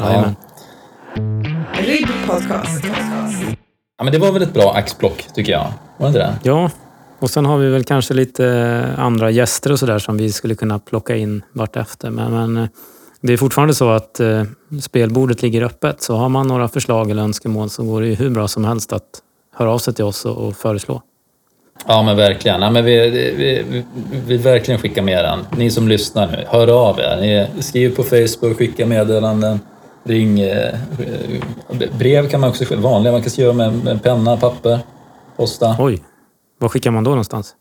Jajamän. 0.00 0.36
Podcast. 2.26 2.84
Ja, 3.98 4.04
men 4.04 4.12
det 4.12 4.18
var 4.18 4.32
väl 4.32 4.42
ett 4.42 4.54
bra 4.54 4.74
axplock, 4.74 5.26
tycker 5.34 5.52
jag? 5.52 5.72
Var 5.96 6.06
det 6.06 6.06
inte 6.06 6.18
det? 6.18 6.34
Ja, 6.42 6.70
och 7.18 7.30
sen 7.30 7.46
har 7.46 7.58
vi 7.58 7.70
väl 7.70 7.84
kanske 7.84 8.14
lite 8.14 8.94
andra 8.98 9.30
gäster 9.30 9.72
och 9.72 9.78
sådär 9.78 9.98
som 9.98 10.16
vi 10.16 10.32
skulle 10.32 10.54
kunna 10.54 10.78
plocka 10.78 11.16
in 11.16 11.42
vartefter. 11.52 12.10
Men, 12.10 12.32
men 12.32 12.56
eh, 12.56 12.68
det 13.20 13.32
är 13.32 13.36
fortfarande 13.36 13.74
så 13.74 13.90
att 13.90 14.20
eh, 14.20 14.42
spelbordet 14.82 15.42
ligger 15.42 15.62
öppet. 15.62 16.02
Så 16.02 16.16
har 16.16 16.28
man 16.28 16.48
några 16.48 16.68
förslag 16.68 17.10
eller 17.10 17.22
önskemål 17.22 17.70
så 17.70 17.84
går 17.84 18.00
det 18.00 18.06
ju 18.06 18.14
hur 18.14 18.30
bra 18.30 18.48
som 18.48 18.64
helst 18.64 18.92
att 18.92 19.20
höra 19.54 19.72
av 19.72 19.78
sig 19.78 19.94
till 19.94 20.04
oss 20.04 20.24
och, 20.24 20.36
och 20.36 20.56
föreslå. 20.56 21.02
Ja 21.86 22.02
men 22.02 22.16
verkligen. 22.16 22.62
Ja, 22.62 22.70
men 22.70 22.84
vi, 22.84 23.10
vi, 23.10 23.64
vi 23.70 23.84
vill 24.26 24.38
verkligen 24.38 24.80
skicka 24.80 25.02
med 25.02 25.24
den. 25.24 25.46
Ni 25.56 25.70
som 25.70 25.88
lyssnar 25.88 26.26
nu, 26.26 26.44
hör 26.48 26.88
av 26.88 26.98
er. 26.98 27.18
Ni 27.20 27.62
skriv 27.62 27.96
på 27.96 28.02
Facebook, 28.02 28.58
skicka 28.58 28.86
meddelanden, 28.86 29.60
ring. 30.04 30.40
Eh, 30.40 30.74
brev 31.98 32.28
kan 32.28 32.40
man 32.40 32.50
också 32.50 32.64
skicka, 32.64 32.80
vanliga. 32.80 33.12
Man 33.12 33.22
kan 33.22 33.30
skriva 33.30 33.52
med, 33.52 33.84
med 33.84 34.02
penna, 34.02 34.36
papper, 34.36 34.78
posta. 35.36 35.76
Oj, 35.78 36.02
var 36.58 36.68
skickar 36.68 36.90
man 36.90 37.04
då 37.04 37.10
någonstans? 37.10 37.54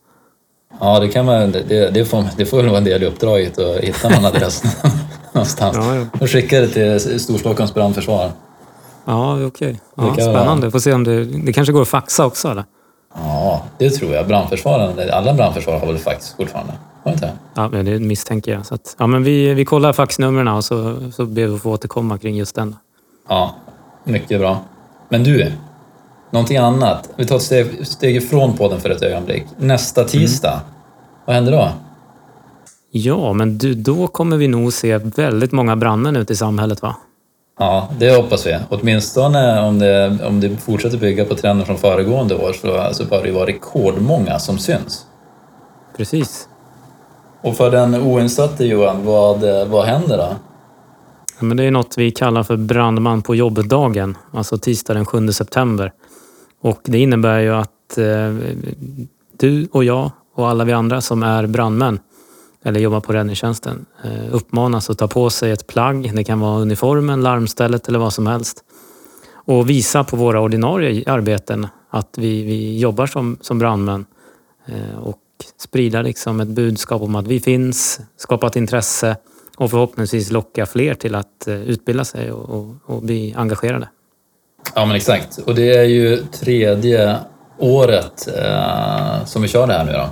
Ja, 0.80 1.00
det, 1.00 1.08
kan 1.08 1.26
man, 1.26 1.52
det, 1.52 1.90
det, 1.94 2.06
får, 2.06 2.24
det 2.38 2.46
får 2.46 2.64
vara 2.64 2.78
en 2.78 2.84
del 2.84 3.04
i 3.04 3.06
uppdraget 3.06 3.60
att 3.60 3.78
hitta 3.78 4.10
någon 4.10 4.26
adress 4.26 4.64
någonstans. 5.34 5.78
Ja, 5.78 5.96
ja. 5.96 6.06
Och 6.22 6.30
skicka 6.30 6.60
det 6.60 6.68
till 6.68 7.20
Storstockholms 7.20 7.74
brandförsvar. 7.74 8.32
Ja, 9.06 9.46
okej. 9.46 9.82
Okay. 9.96 10.10
Ja, 10.18 10.32
spännande. 10.32 10.72
Får 10.72 10.80
se 10.80 10.94
om 10.94 11.04
det, 11.04 11.26
det 11.26 11.54
kanske 11.54 11.74
går 11.74 11.82
att 11.82 11.88
faxa 11.88 12.26
också 12.26 12.48
eller? 12.48 12.64
Ja, 13.16 13.64
det 13.78 13.90
tror 13.90 14.14
jag. 14.14 14.28
Brandförsvaren, 14.28 15.10
alla 15.14 15.34
brandförsvar 15.34 15.80
har 15.80 15.88
väl 15.88 15.98
fax 15.98 16.34
fortfarande? 16.34 16.74
Har 17.04 17.12
inte 17.12 17.32
Ja, 17.54 17.68
det 17.68 18.00
misstänker 18.00 18.52
jag. 18.52 18.66
Så 18.66 18.76
att, 18.76 18.96
ja, 19.00 19.08
men 19.08 19.24
vi, 19.24 19.54
vi 19.54 19.66
kollar 19.66 19.94
faxnumren 19.94 20.48
och 20.48 20.66
så, 20.66 21.12
så 21.12 21.26
ber 21.26 21.48
vi 21.48 21.56
att 21.56 21.62
få 21.62 21.72
återkomma 21.72 22.18
kring 22.18 22.36
just 22.36 22.56
den. 22.56 22.76
Ja, 23.30 23.56
mycket 24.04 24.40
bra. 24.40 24.58
Men 25.10 25.24
du, 25.24 25.52
någonting 26.32 26.58
annat. 26.58 27.10
Vi 27.16 27.26
tar 27.26 27.36
ett 27.36 27.42
steg, 27.42 27.88
steg 27.88 28.16
ifrån 28.16 28.58
podden 28.58 28.82
för 28.82 28.90
ett 28.90 29.02
ögonblick. 29.02 29.44
Nästa 29.58 30.04
tisdag, 30.04 30.52
mm. 30.52 30.64
vad 31.26 31.36
händer 31.36 31.52
då? 31.52 31.70
Ja, 32.92 33.34
men 33.34 33.58
du, 33.58 33.74
då 33.74 34.08
kommer 34.08 34.38
vi 34.38 34.48
nog 34.48 34.74
se 34.74 34.98
väldigt 34.98 35.52
många 35.52 35.76
brandmän 35.76 36.16
ute 36.16 36.34
i 36.34 36.36
samhället 36.36 36.82
va? 36.82 36.96
Ja, 37.60 37.90
det 38.00 38.16
hoppas 38.16 38.48
vi. 38.48 38.60
Åtminstone 38.70 39.62
om 39.62 39.80
det, 39.80 40.20
om 40.28 40.40
det 40.40 40.58
fortsätter 40.58 40.98
bygga 40.98 41.26
på 41.26 41.36
trenden 41.36 41.66
från 41.66 41.78
föregående 41.78 42.36
år 42.36 42.54
så, 42.54 42.94
så 42.94 43.06
bör 43.06 43.24
det 43.24 43.32
vara 43.32 43.46
rekordmånga 43.46 44.40
som 44.40 44.58
syns. 44.58 45.06
Precis. 45.98 46.48
Och 47.42 47.58
för 47.58 47.72
den 47.72 47.96
oinsatte 47.96 48.66
Johan, 48.66 49.06
vad, 49.06 49.68
vad 49.68 49.86
händer 49.86 50.18
då? 50.18 50.36
Ja, 51.40 51.46
men 51.46 51.58
det 51.58 51.64
är 51.64 51.72
något 51.72 51.98
vi 51.98 52.12
kallar 52.12 52.44
för 52.44 52.58
brandman 52.58 53.22
på 53.22 53.36
jobbdagen, 53.36 54.18
alltså 54.32 54.58
tisdag 54.58 54.94
den 54.94 55.06
7 55.06 55.32
september. 55.32 55.92
Och 56.62 56.80
det 56.84 57.00
innebär 57.00 57.40
ju 57.40 57.54
att 57.56 57.98
eh, 57.98 58.36
du 59.40 59.68
och 59.72 59.84
jag 59.84 60.12
och 60.36 60.50
alla 60.50 60.64
vi 60.64 60.74
andra 60.74 61.02
som 61.02 61.24
är 61.24 61.48
brandmän 61.48 62.00
eller 62.63 62.79
jobbar 62.79 63.00
på 63.00 63.13
räddningstjänsten 63.13 63.86
eh, 64.03 64.36
uppmanas 64.36 64.89
att 64.89 64.98
ta 64.98 65.08
på 65.08 65.29
sig 65.29 65.51
ett 65.51 65.67
plagg. 65.67 66.15
Det 66.15 66.24
kan 66.24 66.39
vara 66.39 66.60
uniformen, 66.60 67.22
larmstället 67.22 67.88
eller 67.88 68.00
vad 68.00 68.13
som 68.13 68.27
helst. 68.27 68.63
Och 69.46 69.70
visa 69.70 70.03
på 70.03 70.15
våra 70.15 70.41
ordinarie 70.41 71.12
arbeten 71.12 71.67
att 71.89 72.17
vi, 72.17 72.43
vi 72.43 72.79
jobbar 72.79 73.08
som, 73.08 73.38
som 73.41 73.60
brandmän. 73.60 74.05
Eh, 74.65 75.00
och 75.00 75.20
sprida 75.58 76.01
liksom 76.01 76.39
ett 76.39 76.48
budskap 76.48 77.01
om 77.01 77.15
att 77.15 77.27
vi 77.27 77.39
finns, 77.39 78.00
skapa 78.17 78.48
ett 78.48 78.55
intresse 78.55 79.17
och 79.58 79.72
förhoppningsvis 79.72 80.32
locka 80.32 80.65
fler 80.65 80.93
till 80.93 81.15
att 81.15 81.48
eh, 81.48 81.62
utbilda 81.62 82.05
sig 82.05 82.32
och, 82.32 82.50
och, 82.50 82.75
och 82.86 83.01
bli 83.01 83.34
engagerade. 83.38 83.89
Ja 84.75 84.86
men 84.86 84.96
exakt. 84.96 85.38
Och 85.38 85.55
det 85.55 85.77
är 85.77 85.84
ju 85.84 86.17
tredje 86.17 87.17
året 87.58 88.27
eh, 88.38 89.25
som 89.25 89.41
vi 89.41 89.48
kör 89.48 89.67
det 89.67 89.74
här 89.74 89.86
nu 89.86 89.91
då. 89.91 90.10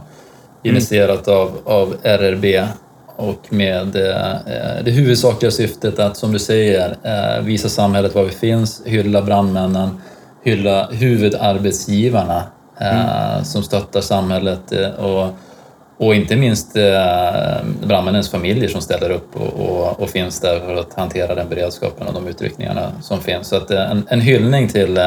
Mm. 0.64 0.76
initierat 0.76 1.28
av, 1.28 1.58
av 1.66 1.96
RRB 2.04 2.68
och 3.16 3.54
med 3.54 3.96
eh, 3.96 4.84
det 4.86 4.92
huvudsakliga 4.92 5.52
syftet 5.52 6.00
att, 6.00 6.18
som 6.18 6.32
du 6.32 6.40
säger, 6.40 6.98
eh, 7.04 7.44
visa 7.44 7.70
samhället 7.70 8.16
var 8.16 8.24
vi 8.24 8.30
finns, 8.32 8.82
hylla 8.86 9.22
brandmännen, 9.22 10.02
hylla 10.44 10.88
huvudarbetsgivarna 10.92 12.44
eh, 12.80 13.34
mm. 13.34 13.46
som 13.46 13.64
stöttar 13.64 14.02
samhället 14.02 14.72
eh, 14.72 14.90
och, 14.90 15.30
och 15.98 16.16
inte 16.16 16.36
minst 16.36 16.76
eh, 16.76 17.66
brandmännens 17.84 18.30
familjer 18.30 18.70
som 18.70 18.82
ställer 18.82 19.10
upp 19.10 19.36
och, 19.36 19.70
och, 19.70 20.00
och, 20.00 20.10
finns 20.10 20.40
där 20.40 20.60
för 20.60 20.76
att 20.76 20.94
hantera 20.94 21.36
den 21.36 21.50
beredskapen 21.50 22.08
och 22.08 22.14
de 22.14 22.28
utryckningarna 22.28 22.92
som 23.02 23.20
finns. 23.20 23.48
Så 23.48 23.56
att, 23.56 23.72
eh, 23.72 23.92
en, 23.92 24.08
en 24.10 24.22
hyllning 24.22 24.68
till 24.68 25.00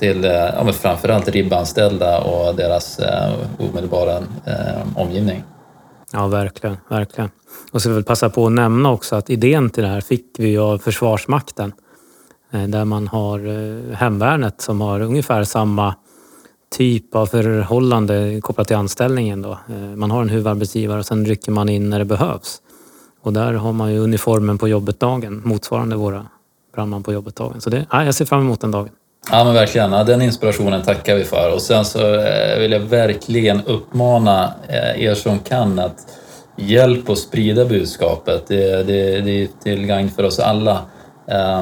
till 0.00 0.24
eh, 0.24 0.30
ja, 0.30 0.64
men 0.64 0.72
framförallt 0.72 1.28
ribbanställda 1.28 2.20
och 2.20 2.54
deras 2.54 2.98
eh, 2.98 3.32
omedelbara 3.58 4.16
eh, 4.46 4.96
omgivning. 4.96 5.44
Ja, 6.12 6.26
verkligen, 6.26 6.76
verkligen. 6.88 7.30
Och 7.72 7.82
så 7.82 7.88
vill 7.88 7.98
jag 7.98 8.06
passa 8.06 8.30
på 8.30 8.46
att 8.46 8.52
nämna 8.52 8.90
också 8.90 9.16
att 9.16 9.30
idén 9.30 9.70
till 9.70 9.82
det 9.82 9.88
här 9.88 10.00
fick 10.00 10.26
vi 10.38 10.58
av 10.58 10.78
Försvarsmakten. 10.78 11.72
Eh, 12.50 12.62
där 12.62 12.84
man 12.84 13.08
har 13.08 13.38
eh, 13.38 13.96
hemvärnet 13.96 14.60
som 14.60 14.80
har 14.80 15.00
ungefär 15.00 15.44
samma 15.44 15.94
typ 16.76 17.14
av 17.14 17.26
förhållande 17.26 18.40
kopplat 18.42 18.66
till 18.66 18.76
anställningen. 18.76 19.42
Då. 19.42 19.58
Eh, 19.68 19.96
man 19.96 20.10
har 20.10 20.22
en 20.22 20.28
huvudarbetsgivare 20.28 20.98
och 20.98 21.06
sen 21.06 21.26
rycker 21.26 21.52
man 21.52 21.68
in 21.68 21.90
när 21.90 21.98
det 21.98 22.04
behövs. 22.04 22.62
Och 23.22 23.32
där 23.32 23.52
har 23.52 23.72
man 23.72 23.92
ju 23.92 23.98
uniformen 23.98 24.58
på 24.58 24.68
jobbet-dagen, 24.68 25.42
motsvarande 25.44 25.96
våra 25.96 26.26
brandman 26.74 27.02
på 27.02 27.12
jobbet-dagen. 27.12 27.60
Så 27.60 27.70
det, 27.70 27.86
ja, 27.90 28.04
jag 28.04 28.14
ser 28.14 28.24
fram 28.24 28.40
emot 28.40 28.60
den 28.60 28.70
dagen. 28.70 28.90
Ja 29.28 29.44
men 29.44 29.54
verkligen, 29.54 29.92
ja, 29.92 30.04
den 30.04 30.22
inspirationen 30.22 30.82
tackar 30.82 31.14
vi 31.14 31.24
för. 31.24 31.54
Och 31.54 31.62
sen 31.62 31.84
så 31.84 32.14
eh, 32.14 32.58
vill 32.58 32.72
jag 32.72 32.80
verkligen 32.80 33.64
uppmana 33.64 34.54
eh, 34.68 35.02
er 35.04 35.14
som 35.14 35.38
kan 35.38 35.78
att 35.78 36.06
hjälp 36.56 37.08
att 37.08 37.18
sprida 37.18 37.64
budskapet. 37.64 38.46
Det, 38.48 38.82
det, 38.82 39.20
det 39.20 39.42
är 39.42 39.48
till 39.62 39.86
gagn 39.86 40.10
för 40.10 40.22
oss 40.22 40.38
alla. 40.38 40.82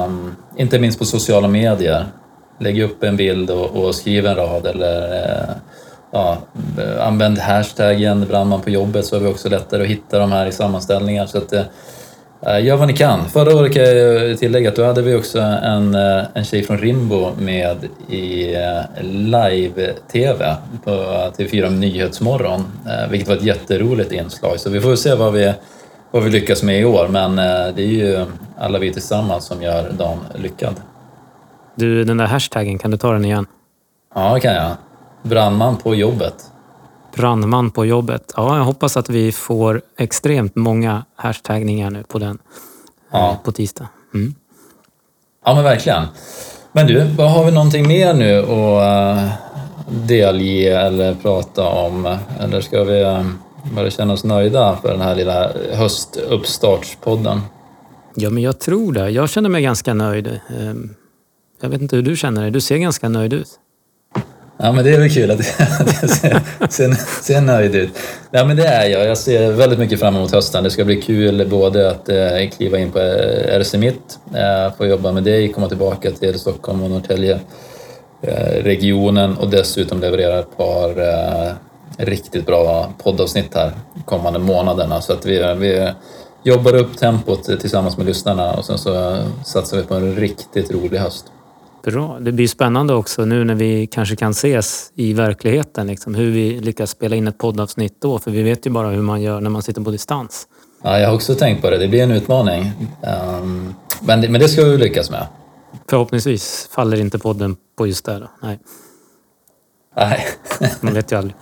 Um, 0.05 0.35
inte 0.57 0.79
minst 0.79 0.99
på 0.99 1.05
sociala 1.05 1.47
medier. 1.47 2.05
Lägg 2.59 2.81
upp 2.81 3.03
en 3.03 3.17
bild 3.17 3.49
och, 3.49 3.69
och 3.69 3.95
skriv 3.95 4.25
en 4.25 4.35
rad 4.35 4.65
eller 4.65 5.13
uh, 5.13 5.49
ja, 6.11 6.37
använd 6.99 7.37
hashtaggen 7.37 8.25
brandman 8.27 8.61
på 8.61 8.69
jobbet 8.69 9.05
så 9.05 9.15
är 9.15 9.19
vi 9.19 9.27
också 9.27 9.49
lättare 9.49 9.81
att 9.81 9.89
hitta 9.89 10.19
de 10.19 10.31
här 10.31 10.45
i 10.45 10.51
sammanställningar. 10.51 11.25
Så 11.25 11.37
att, 11.37 11.53
uh, 11.53 11.61
Gör 12.41 12.77
vad 12.77 12.87
ni 12.87 12.93
kan. 12.93 13.25
Förra 13.25 13.55
året 13.55 13.73
kan 13.73 13.83
jag 13.83 14.37
tillägga 14.37 14.69
att 14.69 14.75
då 14.75 14.83
hade 14.83 15.01
vi 15.01 15.15
också 15.15 15.39
en, 15.39 15.95
eh, 15.95 16.23
en 16.33 16.43
tjej 16.43 16.63
från 16.63 16.77
Rimbo 16.77 17.31
med 17.39 17.77
i 18.09 18.55
eh, 18.55 19.03
live-tv 19.03 20.55
på 20.83 20.91
TV4 21.37 21.69
Nyhetsmorgon, 21.69 22.65
eh, 22.87 23.09
vilket 23.09 23.27
var 23.29 23.35
ett 23.35 23.43
jätteroligt 23.43 24.11
inslag. 24.11 24.59
Så 24.59 24.69
vi 24.69 24.81
får 24.81 24.95
se 24.95 25.15
vad 25.15 25.33
vi, 25.33 25.53
vad 26.11 26.23
vi 26.23 26.29
lyckas 26.29 26.63
med 26.63 26.79
i 26.79 26.85
år, 26.85 27.07
men 27.07 27.39
eh, 27.39 27.75
det 27.75 27.81
är 27.81 27.87
ju 27.87 28.25
alla 28.57 28.79
vi 28.79 28.93
tillsammans 28.93 29.45
som 29.45 29.61
gör 29.61 29.91
dagen 29.91 30.19
lyckad. 30.35 30.75
Du, 31.75 32.03
den 32.03 32.17
där 32.17 32.25
hashtaggen, 32.25 32.77
kan 32.77 32.91
du 32.91 32.97
ta 32.97 33.13
den 33.13 33.25
igen? 33.25 33.45
Ja, 34.15 34.33
det 34.33 34.39
kan 34.39 34.53
jag. 34.53 34.71
Brandman 35.23 35.77
på 35.77 35.95
jobbet. 35.95 36.35
Brandman 37.15 37.71
på 37.71 37.85
jobbet. 37.85 38.33
Ja, 38.37 38.57
jag 38.57 38.63
hoppas 38.63 38.97
att 38.97 39.09
vi 39.09 39.31
får 39.31 39.81
extremt 39.97 40.55
många 40.55 41.05
hashtagningar 41.15 41.89
nu 41.89 42.03
på 42.03 42.19
den 42.19 42.37
Ja. 43.11 43.31
eh, 43.31 43.37
på 43.43 43.51
tisdag. 43.51 43.87
Mm. 44.13 44.33
Ja, 45.45 45.55
men 45.55 45.63
verkligen. 45.63 46.03
Men 46.71 46.87
du, 46.87 46.99
har 47.23 47.45
vi 47.45 47.51
någonting 47.51 47.87
mer 47.87 48.13
nu 48.13 48.39
att 48.39 49.17
eh, 49.17 49.31
delge 50.07 50.79
eller 50.81 51.13
prata 51.13 51.67
om? 51.67 52.17
Eller 52.39 52.61
ska 52.61 52.83
vi 52.83 53.01
eh, 53.01 53.25
bara 53.75 53.89
känna 53.89 54.13
oss 54.13 54.23
nöjda 54.23 54.77
för 54.81 54.91
den 54.91 55.01
här 55.01 55.15
lilla 55.15 55.51
höstuppstartspodden? 55.73 57.41
Ja, 58.15 58.29
men 58.29 58.43
jag 58.43 58.59
tror 58.59 58.93
det. 58.93 59.09
Jag 59.09 59.29
känner 59.29 59.49
mig 59.49 59.61
ganska 59.61 59.93
nöjd. 59.93 60.39
Ehm, 60.59 60.95
Jag 61.61 61.69
vet 61.69 61.81
inte 61.81 61.95
hur 61.95 62.03
du 62.03 62.15
känner 62.15 62.41
dig. 62.41 62.51
Du 62.51 62.61
ser 62.61 62.77
ganska 62.77 63.09
nöjd 63.09 63.33
ut. 63.33 63.49
Ja, 64.61 64.71
men 64.71 64.85
det 64.85 64.93
är 64.93 64.99
väl 64.99 65.09
kul 65.09 65.31
att 65.31 65.39
jag 66.01 66.09
ser, 66.09 66.41
ser, 66.69 67.21
ser 67.23 67.41
nöjd 67.41 67.75
ut. 67.75 67.89
Ja, 68.31 68.45
men 68.45 68.57
det 68.57 68.65
är 68.65 68.89
jag. 68.89 69.05
Jag 69.05 69.17
ser 69.17 69.51
väldigt 69.51 69.79
mycket 69.79 69.99
fram 69.99 70.15
emot 70.15 70.31
hösten. 70.31 70.63
Det 70.63 70.69
ska 70.69 70.85
bli 70.85 71.01
kul 71.01 71.47
både 71.49 71.91
att 71.91 72.09
eh, 72.09 72.49
kliva 72.57 72.79
in 72.79 72.91
på 72.91 72.99
RC 73.59 73.77
Mitt, 73.77 74.19
eh, 74.35 74.73
få 74.77 74.85
jobba 74.85 75.11
med 75.11 75.23
dig, 75.23 75.51
komma 75.51 75.67
tillbaka 75.67 76.11
till 76.11 76.39
Stockholm 76.39 76.83
och 76.83 76.89
Norrtälje 76.89 77.39
eh, 78.21 78.63
regionen 78.63 79.37
och 79.37 79.49
dessutom 79.49 79.99
leverera 79.99 80.39
ett 80.39 80.57
par 80.57 80.89
eh, 80.89 81.53
riktigt 81.97 82.45
bra 82.45 82.93
poddavsnitt 83.03 83.55
här 83.55 83.71
kommande 84.05 84.39
månaderna. 84.39 85.01
Så 85.01 85.13
att 85.13 85.25
vi, 85.25 85.55
vi 85.57 85.91
jobbar 86.43 86.75
upp 86.75 86.97
tempot 86.97 87.43
tillsammans 87.43 87.97
med 87.97 88.05
lyssnarna 88.05 88.53
och 88.53 88.65
sen 88.65 88.77
så 88.77 89.17
satsar 89.45 89.77
vi 89.77 89.83
på 89.83 89.93
en 89.93 90.15
riktigt 90.15 90.71
rolig 90.71 90.97
höst. 90.97 91.25
Bra. 91.83 92.17
Det 92.19 92.31
blir 92.31 92.47
spännande 92.47 92.93
också 92.93 93.25
nu 93.25 93.43
när 93.43 93.55
vi 93.55 93.87
kanske 93.87 94.15
kan 94.15 94.31
ses 94.31 94.91
i 94.95 95.13
verkligheten. 95.13 95.87
Liksom, 95.87 96.15
hur 96.15 96.31
vi 96.31 96.59
lyckas 96.59 96.89
spela 96.89 97.15
in 97.15 97.27
ett 97.27 97.37
poddavsnitt 97.37 97.95
då. 98.01 98.19
För 98.19 98.31
vi 98.31 98.43
vet 98.43 98.65
ju 98.65 98.69
bara 98.69 98.89
hur 98.89 99.01
man 99.01 99.21
gör 99.21 99.41
när 99.41 99.49
man 99.49 99.63
sitter 99.63 99.81
på 99.81 99.91
distans. 99.91 100.47
Ja, 100.83 100.99
jag 100.99 101.07
har 101.07 101.15
också 101.15 101.35
tänkt 101.35 101.61
på 101.61 101.69
det. 101.69 101.77
Det 101.77 101.87
blir 101.87 102.03
en 102.03 102.11
utmaning. 102.11 102.71
Ehm, 103.03 103.73
men, 104.01 104.21
det, 104.21 104.29
men 104.29 104.41
det 104.41 104.47
ska 104.47 104.65
vi 104.65 104.77
lyckas 104.77 105.09
med. 105.09 105.27
Förhoppningsvis 105.89 106.69
faller 106.71 106.99
inte 106.99 107.19
podden 107.19 107.55
på 107.77 107.87
just 107.87 108.05
det. 108.05 108.19
Då. 108.19 108.27
Nej, 108.41 108.59
Nej, 109.95 110.27
man 110.81 110.93
vet 110.93 111.11
ju 111.11 111.15
aldrig. 111.17 111.35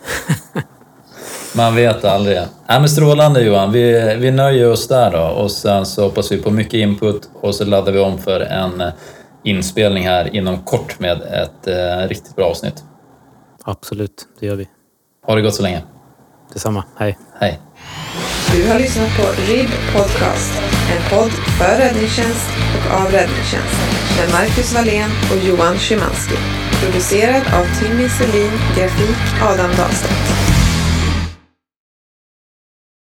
man 1.56 1.75
vet 1.75 2.06
aldrig. 2.06 2.38
Nej, 2.38 2.79
men 2.79 2.89
strålande 2.89 3.41
Johan. 3.41 3.72
Vi, 3.72 4.15
vi 4.20 4.32
nöjer 4.32 4.72
oss 4.72 4.88
där 4.88 5.12
då 5.12 5.24
och 5.24 5.51
sen 5.51 5.86
så 5.86 6.03
hoppas 6.03 6.32
vi 6.32 6.38
på 6.38 6.51
mycket 6.51 6.74
input 6.74 7.29
och 7.34 7.56
så 7.56 7.65
laddar 7.65 7.91
vi 7.91 8.00
om 8.00 8.17
för 8.17 8.39
en 8.39 8.84
inspelning 9.50 10.08
här 10.08 10.36
inom 10.36 10.63
kort 10.63 11.00
med 11.00 11.22
ett 11.22 11.68
eh, 11.68 12.08
riktigt 12.08 12.36
bra 12.36 12.46
avsnitt. 12.46 12.84
Absolut, 13.63 14.27
det 14.39 14.46
gör 14.46 14.56
vi. 14.56 14.68
Ha 15.25 15.36
det 15.36 15.42
gott 15.42 15.56
så 15.56 15.63
länge. 15.63 15.82
Detsamma. 16.54 16.84
Hej. 16.98 17.18
Hej! 17.39 17.60
Du 18.51 18.70
har 18.72 18.80
lyssnat 18.80 19.18
på 19.18 19.24
RIB 19.51 19.70
Podcast, 19.94 20.62
en 20.92 21.10
podd 21.10 21.32
för 21.32 21.77
räddningstjänst 21.77 22.48
och 22.75 23.00
av 23.00 23.12
räddningstjänst 23.12 23.77
med 24.18 24.32
Marcus 24.32 24.74
Wallén 24.74 25.10
och 25.32 25.48
Johan 25.48 25.77
Szymanski. 25.77 26.36
Producerad 26.82 27.42
av 27.58 27.66
Timmy 27.80 28.10
Selin, 28.10 28.51
grafik 28.75 29.42
Adam 29.42 29.72
Dahlstedt. 29.77 30.47